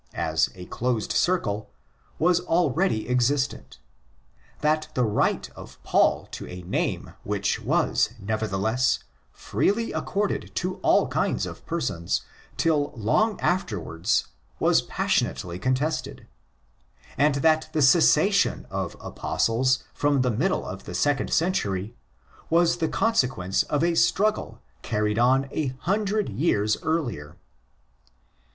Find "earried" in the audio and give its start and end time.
24.81-25.21